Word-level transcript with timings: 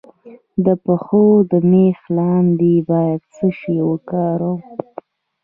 د 0.65 0.67
پښو 0.83 1.25
د 1.51 1.53
میخ 1.71 1.99
لپاره 2.17 2.73
باید 2.89 3.21
څه 3.35 3.47
شی 3.59 3.77
وکاروم؟ 3.89 4.59